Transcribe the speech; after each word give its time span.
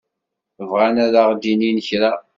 Bɣan 0.69 0.95
ad 1.05 1.13
aɣ-d-inin 1.21 1.77
kra. 1.87 2.11